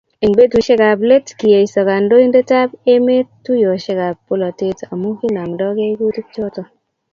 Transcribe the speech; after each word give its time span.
Eng 0.23 0.35
betusiekab 0.37 0.99
let, 1.09 1.27
kiesio 1.41 1.81
kandoindetab 1.89 2.69
emet 2.93 3.27
tuyosiekab 3.43 4.17
bolatet 4.27 4.77
amu 4.91 5.09
kinamdakei 5.19 5.93
kutik 5.99 6.27
choto. 6.35 6.61